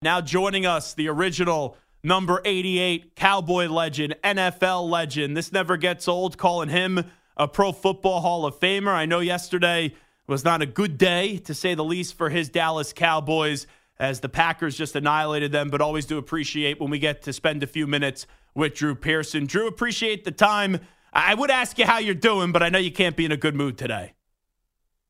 [0.00, 5.36] Now joining us, the original number 88 Cowboy legend, NFL legend.
[5.36, 7.04] This never gets old, calling him
[7.36, 8.92] a Pro Football Hall of Famer.
[8.92, 9.92] I know yesterday
[10.28, 13.66] was not a good day, to say the least, for his Dallas Cowboys
[13.98, 17.64] as the Packers just annihilated them, but always do appreciate when we get to spend
[17.64, 18.24] a few minutes
[18.54, 19.46] with Drew Pearson.
[19.46, 20.78] Drew, appreciate the time.
[21.12, 23.36] I would ask you how you're doing, but I know you can't be in a
[23.36, 24.12] good mood today.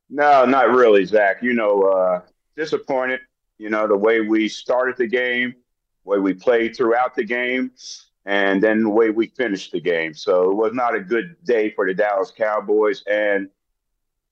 [0.09, 1.43] No, not really, Zach.
[1.43, 2.21] You know, uh,
[2.57, 3.21] disappointed.
[3.59, 5.55] You know, the way we started the game,
[6.05, 7.73] the way we played throughout the game,
[8.25, 10.15] and then the way we finished the game.
[10.15, 13.03] So it was not a good day for the Dallas Cowboys.
[13.07, 13.49] And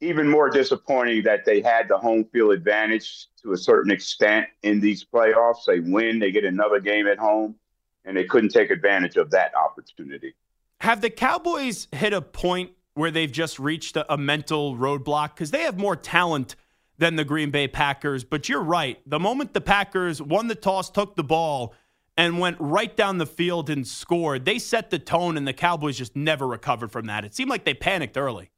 [0.01, 4.81] even more disappointing that they had the home field advantage to a certain extent in
[4.81, 5.65] these playoffs.
[5.67, 7.57] They win, they get another game at home,
[8.05, 10.35] and they couldn't take advantage of that opportunity.
[10.81, 15.35] Have the Cowboys hit a point where they've just reached a, a mental roadblock?
[15.35, 16.57] Because they have more talent
[16.99, 18.25] than the Green Bay Packers.
[18.25, 18.99] But you're right.
[19.07, 21.75] The moment the Packers won the toss, took the ball,
[22.17, 25.99] and went right down the field and scored, they set the tone, and the Cowboys
[25.99, 27.25] just never recovered from that.
[27.25, 28.51] It seemed like they panicked early.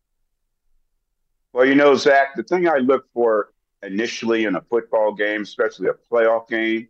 [1.52, 5.88] Well, you know, Zach, the thing I look for initially in a football game, especially
[5.88, 6.88] a playoff game,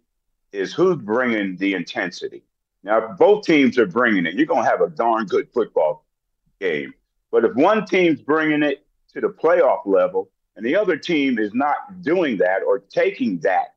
[0.53, 2.42] is who's bringing the intensity.
[2.82, 6.04] Now, both teams are bringing it, you're going to have a darn good football
[6.60, 6.92] game.
[7.31, 11.54] But if one team's bringing it to the playoff level and the other team is
[11.54, 13.76] not doing that or taking that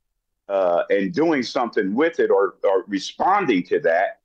[0.49, 4.21] uh, and doing something with it or, or responding to that,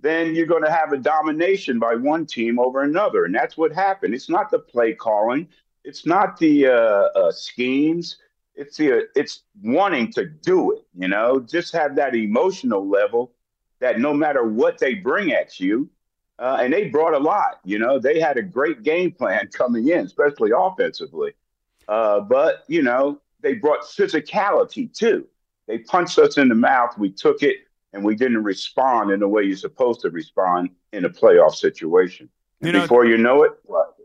[0.00, 3.24] then you're going to have a domination by one team over another.
[3.24, 4.14] And that's what happened.
[4.14, 5.48] It's not the play calling,
[5.82, 8.18] it's not the uh, uh, schemes.
[8.54, 10.86] It's the it's wanting to do it.
[10.96, 13.32] You know, just have that emotional level
[13.80, 15.90] that no matter what they bring at you,
[16.38, 17.58] uh, and they brought a lot.
[17.64, 21.32] You know, they had a great game plan coming in, especially offensively.
[21.88, 25.26] Uh, but you know, they brought physicality too.
[25.66, 26.96] They punched us in the mouth.
[26.98, 27.56] We took it,
[27.92, 32.28] and we didn't respond in the way you're supposed to respond in a playoff situation.
[32.60, 33.52] You know, before you know it,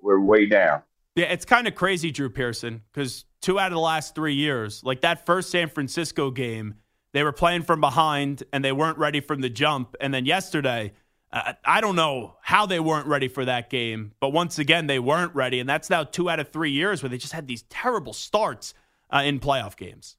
[0.02, 0.82] we're way down.
[1.16, 4.84] Yeah, it's kind of crazy, Drew Pearson, because two out of the last three years,
[4.84, 6.76] like that first San Francisco game,
[7.14, 9.96] they were playing from behind and they weren't ready from the jump.
[10.02, 10.94] And then yesterday,
[11.34, 15.34] I don't know how they weren't ready for that game, but once again, they weren't
[15.34, 15.60] ready.
[15.60, 18.76] And that's now two out of three years where they just had these terrible starts
[19.10, 20.16] uh, in playoff games.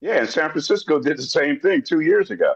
[0.00, 2.54] Yeah, and San Francisco did the same thing two years ago.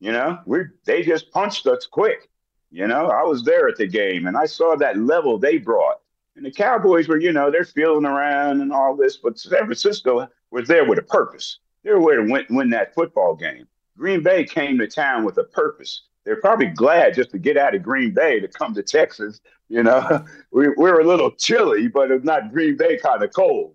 [0.00, 2.30] You know, we they just punched us quick.
[2.70, 6.00] You know, I was there at the game and I saw that level they brought.
[6.36, 10.28] And the Cowboys were, you know, they're feeling around and all this, but San Francisco
[10.50, 11.58] was there with a purpose.
[11.82, 13.66] They were there to win, win that football game.
[13.96, 16.02] Green Bay came to town with a purpose.
[16.24, 19.40] They're probably glad just to get out of Green Bay to come to Texas.
[19.68, 23.74] You know, we, we're a little chilly, but it's not Green Bay kind of cold.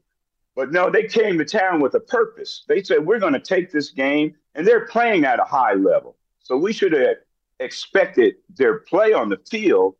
[0.55, 2.63] But no, they came to town with a purpose.
[2.67, 6.15] They said, we're going to take this game, and they're playing at a high level.
[6.43, 7.17] So we should have
[7.59, 9.95] expected their play on the field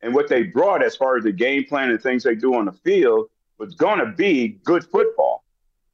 [0.00, 2.66] and what they brought as far as the game plan and things they do on
[2.66, 5.44] the field was going to be good football.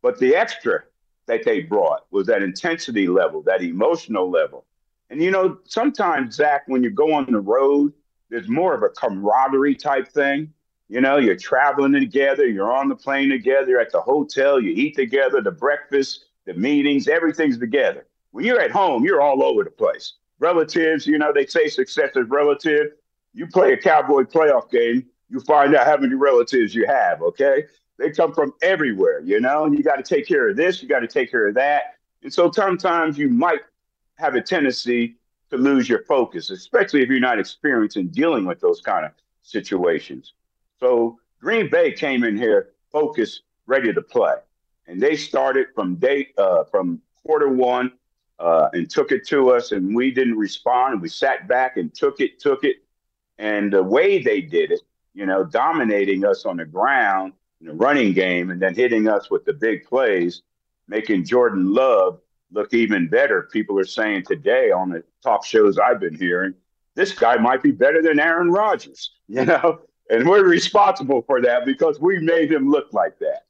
[0.03, 0.85] But the extra
[1.27, 4.67] that they brought was that intensity level, that emotional level.
[5.11, 7.93] And you know, sometimes Zach, when you go on the road,
[8.31, 10.53] there's more of a camaraderie type thing.
[10.89, 14.95] You know, you're traveling together, you're on the plane together, at the hotel, you eat
[14.95, 18.07] together, the breakfast, the meetings, everything's together.
[18.33, 20.15] When you're at home, you're all over the place.
[20.41, 22.89] Relatives, you know, they say success is relative.
[23.33, 27.65] You play a cowboy playoff game, you find out how many relatives you have, okay?
[27.99, 30.89] They come from everywhere, you know, and you got to take care of this, you
[30.89, 31.97] got to take care of that.
[32.23, 33.61] And so sometimes you might
[34.17, 35.17] have a tendency
[35.51, 39.13] to lose your focus, especially if you're not experienced in dealing with those kind of
[39.43, 40.35] situations.
[40.81, 44.35] So Green Bay came in here focused, ready to play.
[44.87, 47.93] And they started from day uh, from quarter one
[48.39, 51.01] uh, and took it to us, and we didn't respond.
[51.01, 52.77] We sat back and took it, took it,
[53.39, 54.81] and the way they did it,
[55.15, 59.31] you know, dominating us on the ground in the running game, and then hitting us
[59.31, 60.43] with the big plays,
[60.89, 62.21] making Jordan Love
[62.55, 63.49] look even better.
[63.53, 66.55] People are saying today on the talk shows I've been hearing,
[66.95, 69.81] this guy might be better than Aaron Rodgers, you know,
[70.11, 73.47] and we're responsible for that because we made him look like that.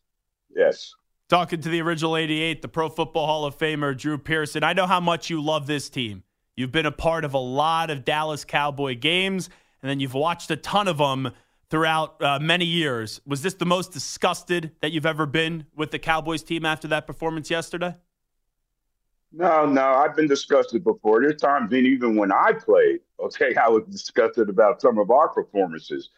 [0.54, 0.94] Yes.
[1.28, 4.62] Talking to the original 88, the Pro Football Hall of Famer, Drew Pearson.
[4.62, 6.22] I know how much you love this team.
[6.56, 9.50] You've been a part of a lot of Dallas Cowboy games,
[9.82, 11.32] and then you've watched a ton of them
[11.70, 13.20] throughout uh, many years.
[13.26, 17.06] Was this the most disgusted that you've ever been with the Cowboys team after that
[17.06, 17.96] performance yesterday?
[19.36, 21.20] No, no, I've been disgusted before.
[21.20, 26.10] There's times even when I played, okay, I was disgusted about some of our performances.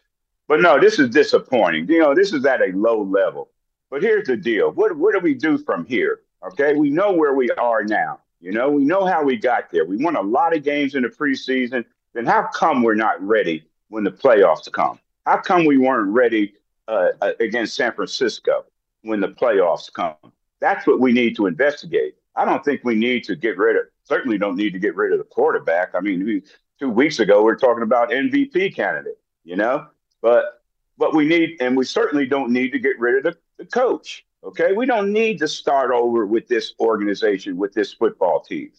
[0.48, 1.88] But no, this is disappointing.
[1.88, 3.48] You know, this is at a low level.
[3.90, 4.70] But here's the deal.
[4.70, 6.20] What what do we do from here?
[6.46, 8.20] Okay, we know where we are now.
[8.40, 9.84] You know, we know how we got there.
[9.84, 11.84] We won a lot of games in the preseason.
[12.12, 14.98] Then how come we're not ready when the playoffs come?
[15.24, 16.54] How come we weren't ready
[16.86, 17.08] uh
[17.40, 18.66] against San Francisco
[19.02, 20.16] when the playoffs come?
[20.60, 22.16] That's what we need to investigate.
[22.36, 23.82] I don't think we need to get rid of.
[24.04, 25.94] Certainly, don't need to get rid of the quarterback.
[25.94, 26.42] I mean, we,
[26.78, 29.18] two weeks ago we are talking about MVP candidate.
[29.44, 29.86] You know,
[30.20, 30.62] but
[30.98, 34.24] but we need, and we certainly don't need to get rid of the the coach.
[34.44, 38.70] Okay, we don't need to start over with this organization, with this football team.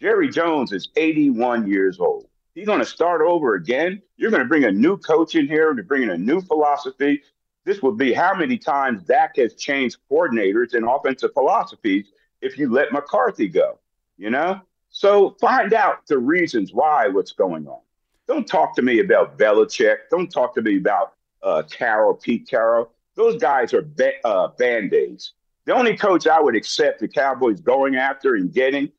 [0.00, 2.26] Jerry Jones is 81 years old.
[2.54, 4.02] He's going to start over again.
[4.16, 7.22] You're going to bring a new coach in here to bring in a new philosophy.
[7.64, 12.70] This would be how many times Dak has changed coordinators and offensive philosophies if you
[12.70, 13.78] let McCarthy go,
[14.16, 14.60] you know?
[14.90, 17.80] So find out the reasons why what's going on.
[18.26, 19.96] Don't talk to me about Belichick.
[20.10, 22.90] Don't talk to me about uh, Carroll, Pete Carroll.
[23.16, 25.32] Those guys are ba- uh, band aids.
[25.66, 28.90] The only coach I would accept the Cowboys going after and getting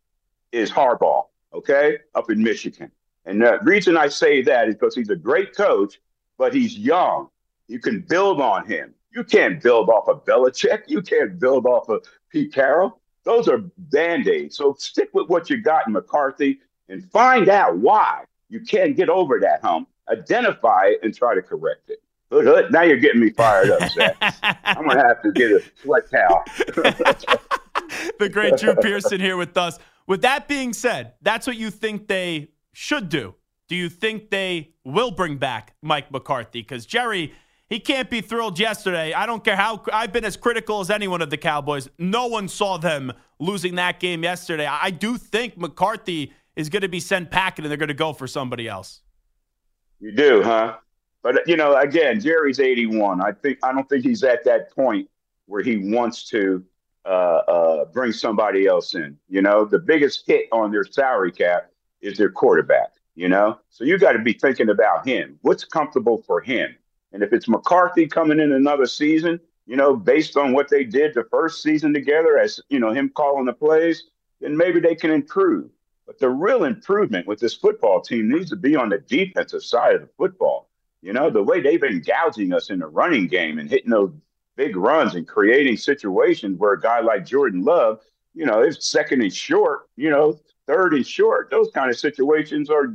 [0.52, 2.92] is Harbaugh, okay, up in Michigan.
[3.26, 6.00] And the reason I say that is because he's a great coach,
[6.38, 7.30] but he's young.
[7.68, 8.94] You can build on him.
[9.14, 10.84] You can't build off of Belichick.
[10.88, 13.00] You can't build off of Pete Carroll.
[13.26, 14.56] Those are band aids.
[14.56, 19.10] So stick with what you got in McCarthy and find out why you can't get
[19.10, 19.90] over that hump.
[20.10, 22.00] Identify it and try to correct it.
[22.72, 23.82] Now you're getting me fired up.
[24.64, 26.44] I'm gonna have to get a sweat towel.
[28.20, 29.80] the great Drew Pearson here with us.
[30.08, 33.36] With that being said, that's what you think they should do.
[33.68, 36.62] Do you think they will bring back Mike McCarthy?
[36.62, 37.34] Because Jerry,
[37.70, 39.14] he can't be thrilled yesterday.
[39.14, 41.90] I don't care how I've been as critical as anyone of the Cowboys.
[41.98, 44.68] No one saw them losing that game yesterday.
[44.68, 48.14] I do think McCarthy is going to be sent packing and they're going to go
[48.14, 49.02] for somebody else.
[50.00, 50.78] You do, huh?
[51.24, 53.20] But you know, again, Jerry's 81.
[53.22, 55.10] I think I don't think he's at that point
[55.48, 56.64] where he wants to
[57.04, 59.18] uh, uh, bring somebody else in.
[59.28, 61.72] You know, the biggest hit on their salary cap
[62.02, 62.92] is their quarterback.
[63.16, 65.40] You know, so you got to be thinking about him.
[65.42, 66.76] What's comfortable for him?
[67.16, 71.14] And if it's McCarthy coming in another season, you know, based on what they did
[71.14, 74.04] the first season together, as you know, him calling the plays,
[74.42, 75.70] then maybe they can improve.
[76.06, 79.96] But the real improvement with this football team needs to be on the defensive side
[79.96, 80.68] of the football.
[81.02, 84.12] You know, the way they've been gouging us in the running game and hitting those
[84.58, 88.02] big runs and creating situations where a guy like Jordan Love,
[88.34, 91.50] you know, is second and short, you know, third and short.
[91.50, 92.94] Those kind of situations are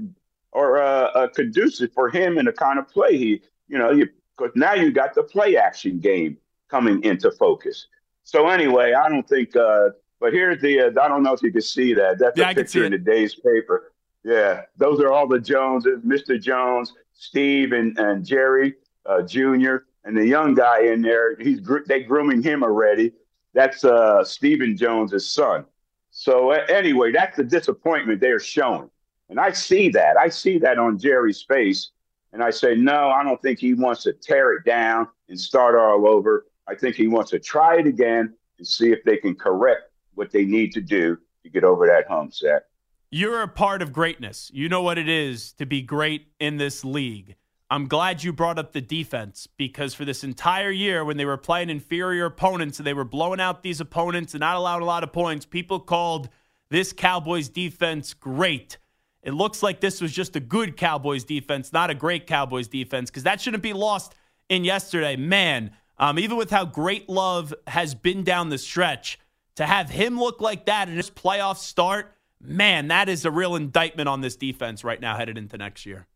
[0.52, 4.08] are uh, uh, conducive for him and the kind of play he, you know, you
[4.36, 6.36] because now you got the play action game
[6.68, 7.86] coming into focus.
[8.24, 9.54] So anyway, I don't think.
[9.56, 10.80] Uh, but here's the.
[10.80, 12.18] Uh, I don't know if you can see that.
[12.18, 13.92] That's yeah, a picture in today's paper.
[14.24, 16.40] Yeah, those are all the Joneses, Mr.
[16.40, 18.74] Jones, Steve, and, and Jerry
[19.06, 19.76] uh, Jr.
[20.04, 21.36] and the young guy in there.
[21.36, 23.12] He's they grooming him already.
[23.54, 25.64] That's uh, Stephen Jones's son.
[26.10, 28.90] So uh, anyway, that's the disappointment they're showing,
[29.28, 30.16] and I see that.
[30.16, 31.90] I see that on Jerry's face,
[32.32, 35.75] and I say, no, I don't think he wants to tear it down and start
[35.75, 36.46] all over.
[36.68, 40.30] I think he wants to try it again and see if they can correct what
[40.30, 42.62] they need to do to get over that hump, Zach.
[43.10, 44.50] You're a part of greatness.
[44.54, 47.34] You know what it is to be great in this league.
[47.72, 51.37] I'm glad you brought up the defense because for this entire year, when they were
[51.37, 55.04] playing inferior opponents and they were blowing out these opponents and not allowing a lot
[55.04, 56.28] of points, people called
[56.68, 58.78] this Cowboys defense great.
[59.22, 63.10] It looks like this was just a good Cowboys defense, not a great Cowboys defense,
[63.10, 64.14] because that shouldn't be lost
[64.48, 65.16] in yesterday.
[65.16, 69.18] Man, um, even with how great Love has been down the stretch,
[69.56, 73.54] to have him look like that in his playoff start man, that is a real
[73.54, 76.06] indictment on this defense right now headed into next year.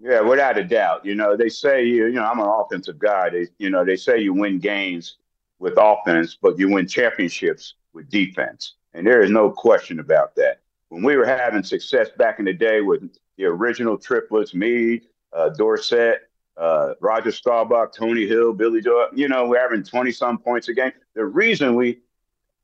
[0.00, 1.04] Yeah, without a doubt.
[1.04, 3.30] You know, they say you, you know, I'm an offensive guy.
[3.30, 5.16] They, you know, they say you win games
[5.58, 8.74] with offense, but you win championships with defense.
[8.94, 10.60] And there is no question about that.
[10.88, 15.02] When we were having success back in the day with the original triplets, me,
[15.32, 20.38] uh, Dorsett, uh, Roger Staubach, Tony Hill, Billy Joe, you know, we're having 20 some
[20.38, 20.92] points a game.
[21.14, 22.00] The reason we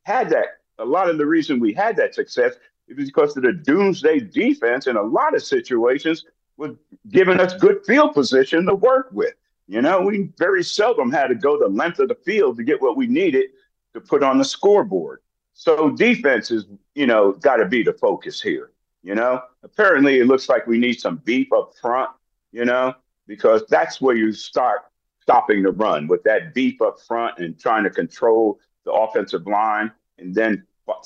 [0.03, 2.55] had that, a lot of the reason we had that success
[2.87, 6.25] is because of the doomsday defense in a lot of situations
[6.57, 6.71] was
[7.09, 9.33] giving us good field position to work with.
[9.67, 12.81] You know, we very seldom had to go the length of the field to get
[12.81, 13.45] what we needed
[13.93, 15.21] to put on the scoreboard.
[15.55, 18.71] So defense is, you know, got to be the focus here.
[19.03, 22.11] You know, apparently it looks like we need some beef up front.
[22.51, 22.93] You know,
[23.27, 24.81] because that's where you start
[25.21, 29.91] stopping the run with that beef up front and trying to control the offensive line,
[30.19, 30.63] and then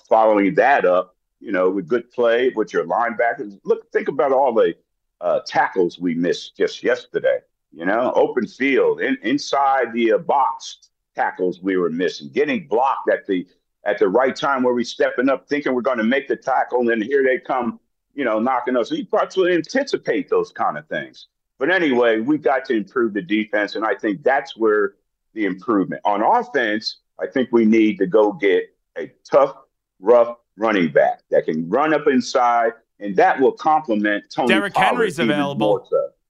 [0.08, 3.58] following that up, you know, with good play with your linebackers.
[3.64, 4.76] Look, think about all the
[5.22, 7.40] uh, tackles we missed just yesterday.
[7.72, 13.10] You know, open field, in, inside the uh, box tackles we were missing, getting blocked
[13.10, 13.48] at the
[13.90, 16.80] at the right time where we're stepping up, thinking we're going to make the tackle,
[16.80, 17.80] and then here they come,
[18.14, 18.90] you know, knocking us.
[18.90, 21.28] So got to anticipate those kind of things.
[21.58, 24.94] But anyway, we got to improve the defense, and I think that's where
[25.34, 26.02] the improvement.
[26.06, 28.64] On offense, I think we need to go get
[28.98, 29.56] a tough,
[30.00, 34.50] rough running back that can run up inside, and that will complement Tony.
[34.50, 35.88] Derrick Henry's available.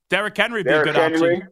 [0.10, 1.50] Derrick Henry be Derrick a good Henry, option.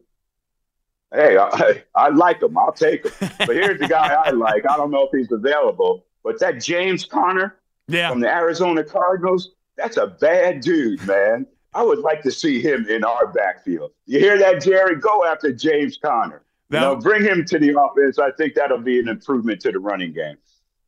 [1.12, 2.56] Hey, I, I like him.
[2.58, 3.30] I'll take him.
[3.38, 4.68] But here's the guy I like.
[4.68, 8.10] I don't know if he's available, but that James Conner yeah.
[8.10, 11.46] from the Arizona Cardinals, that's a bad dude, man.
[11.74, 13.92] I would like to see him in our backfield.
[14.06, 14.96] You hear that, Jerry?
[14.96, 16.42] Go after James Conner.
[16.70, 18.18] That, know, bring him to the offense.
[18.18, 20.36] I think that'll be an improvement to the running game.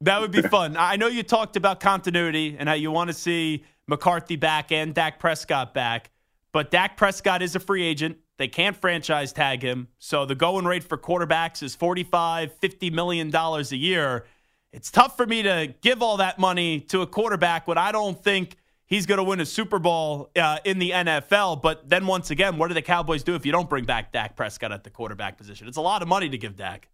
[0.02, 0.76] That would be fun.
[0.76, 4.94] I know you talked about continuity and how you want to see McCarthy back and
[4.94, 6.10] Dak Prescott back,
[6.52, 8.18] but Dak Prescott is a free agent.
[8.40, 9.88] They can't franchise tag him.
[9.98, 14.24] So the going rate for quarterbacks is $45, 50 million dollars a year.
[14.72, 18.18] It's tough for me to give all that money to a quarterback when I don't
[18.24, 18.56] think
[18.86, 21.60] he's going to win a Super Bowl uh, in the NFL.
[21.60, 24.36] But then once again, what do the Cowboys do if you don't bring back Dak
[24.36, 25.68] Prescott at the quarterback position?
[25.68, 26.88] It's a lot of money to give Dak.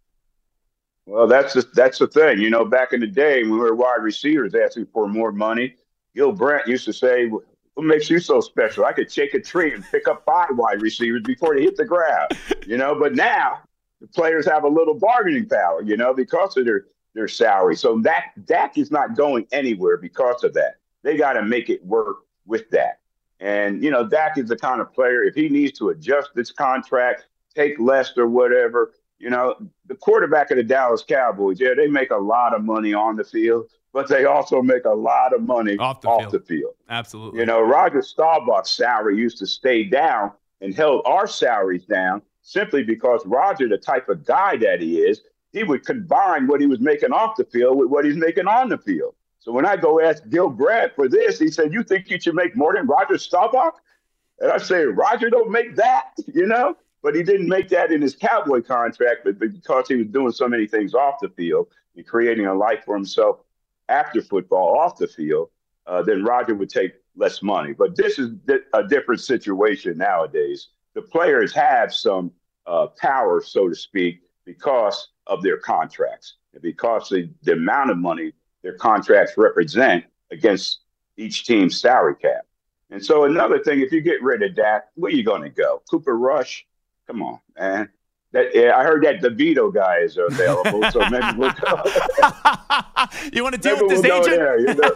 [1.05, 2.41] Well, that's the, that's the thing.
[2.41, 5.75] You know, back in the day when we were wide receivers asking for more money,
[6.13, 7.31] Gil Brandt used to say,
[7.77, 8.85] "What makes you so special?
[8.85, 11.85] I could shake a tree and pick up five wide receivers before they hit the
[11.85, 12.31] ground."
[12.65, 13.59] You know, but now
[14.01, 15.81] the players have a little bargaining power.
[15.83, 17.75] You know, because of their their salary.
[17.75, 20.77] So that Dak is not going anywhere because of that.
[21.03, 22.99] They got to make it work with that.
[23.39, 26.51] And, you know, Dak is the kind of player, if he needs to adjust this
[26.51, 29.55] contract, take less or whatever, you know,
[29.87, 33.23] the quarterback of the Dallas Cowboys, yeah, they make a lot of money on the
[33.23, 36.33] field, but they also make a lot of money off the, off field.
[36.33, 36.73] the field.
[36.89, 37.39] Absolutely.
[37.39, 42.83] You know, Roger Staubach's salary used to stay down and held our salaries down simply
[42.83, 46.79] because Roger, the type of guy that he is, he would combine what he was
[46.79, 49.15] making off the field with what he's making on the field.
[49.39, 52.35] So when I go ask Gil Brandt for this, he said, "You think you should
[52.35, 53.75] make more than Roger Staubach?"
[54.39, 58.01] And I say, "Roger don't make that, you know." But he didn't make that in
[58.01, 62.05] his Cowboy contract, but because he was doing so many things off the field and
[62.05, 63.39] creating a life for himself
[63.89, 65.49] after football off the field,
[65.85, 67.73] uh, then Roger would take less money.
[67.73, 68.31] But this is
[68.73, 70.69] a different situation nowadays.
[70.93, 72.31] The players have some
[72.65, 77.97] uh, power, so to speak, because of their contracts and because the, the amount of
[77.97, 80.79] money their contracts represent against
[81.17, 82.45] each team's salary cap.
[82.89, 85.49] And so another thing, if you get rid of Dak, where are you going to
[85.49, 85.81] go?
[85.89, 86.65] Cooper Rush?
[87.05, 87.89] Come on, man.
[88.33, 91.83] That, yeah, I heard that DeVito guy is available, so maybe we'll go.
[93.33, 94.37] you want to deal with this we'll agent?
[94.37, 94.91] There, you know?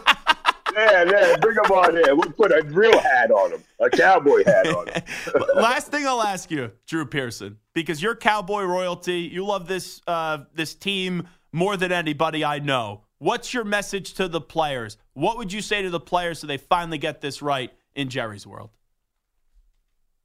[0.76, 2.18] yeah, yeah, bring him on in.
[2.18, 5.04] We'll put a real hat on him, a cowboy hat on him.
[5.56, 9.22] Last thing I'll ask you, Drew Pearson, because you're cowboy royalty.
[9.22, 13.02] You love this uh, this team more than anybody I know.
[13.20, 14.98] What's your message to the players?
[15.14, 18.48] What would you say to the players so they finally get this right in Jerry's
[18.48, 18.72] world?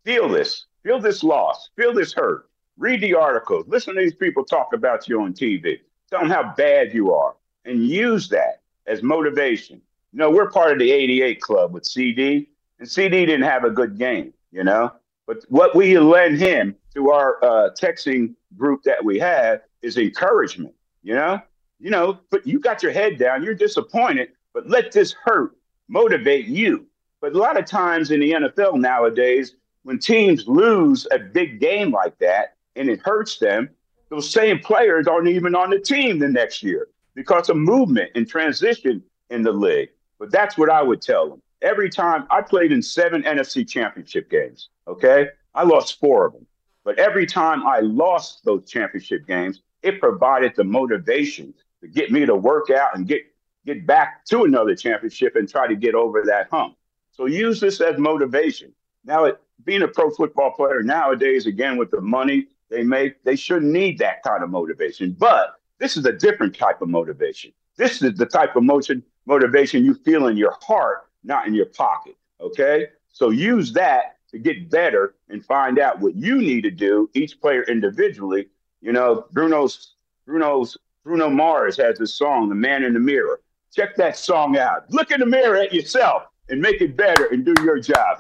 [0.05, 0.67] Feel this.
[0.83, 1.69] Feel this loss.
[1.77, 2.49] Feel this hurt.
[2.79, 3.67] Read the articles.
[3.69, 5.81] Listen to these people talk about you on TV.
[6.11, 9.81] Tell them how bad you are and use that as motivation.
[10.13, 12.47] You know, we're part of the 88 club with CeeDee,
[12.79, 14.93] and CeeDee didn't have a good game, you know?
[15.27, 20.75] But what we lend him through our uh, texting group that we have is encouragement,
[21.03, 21.41] you know?
[21.79, 25.57] you know, but you got your head down, you're disappointed, but let this hurt
[25.89, 26.87] motivate you.
[27.21, 31.91] But a lot of times in the NFL nowadays, when teams lose a big game
[31.91, 33.71] like that and it hurts them,
[34.09, 38.29] those same players aren't even on the team the next year because of movement and
[38.29, 39.89] transition in the league.
[40.19, 41.43] But that's what I would tell them.
[41.63, 45.29] Every time I played in seven NFC championship games, okay?
[45.55, 46.47] I lost four of them.
[46.85, 52.25] But every time I lost those championship games, it provided the motivation to get me
[52.27, 53.23] to work out and get
[53.65, 56.77] get back to another championship and try to get over that hump.
[57.11, 58.73] So use this as motivation.
[59.05, 63.37] Now, it, being a pro football player nowadays, again, with the money they make, they
[63.37, 65.15] shouldn't need that kind of motivation.
[65.19, 67.53] But this is a different type of motivation.
[67.77, 71.67] This is the type of motion motivation you feel in your heart, not in your
[71.67, 72.17] pocket.
[72.41, 72.87] Okay.
[73.09, 77.41] So use that to get better and find out what you need to do, each
[77.41, 78.49] player individually.
[78.81, 79.95] You know, Bruno's
[80.27, 83.41] Bruno's Bruno Mars has this song, The Man in the Mirror.
[83.73, 84.91] Check that song out.
[84.91, 88.17] Look in the mirror at yourself and make it better and do your job.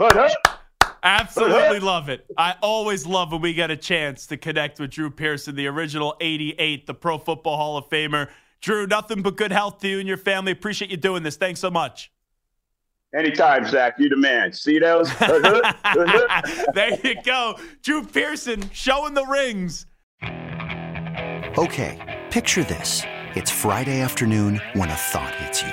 [1.02, 2.26] Absolutely love it.
[2.36, 6.16] I always love when we get a chance to connect with Drew Pearson, the original
[6.20, 8.28] 88, the Pro Football Hall of Famer.
[8.60, 10.52] Drew, nothing but good health to you and your family.
[10.52, 11.36] Appreciate you doing this.
[11.36, 12.10] Thanks so much.
[13.14, 13.94] Anytime, Zach.
[13.98, 14.52] You the man.
[14.52, 15.10] See those?
[15.20, 15.72] Uh-huh.
[15.84, 16.64] Uh-huh.
[16.74, 17.58] there you go.
[17.82, 19.86] Drew Pearson showing the rings.
[21.58, 23.02] Okay, picture this.
[23.34, 25.72] It's Friday afternoon when a thought hits you.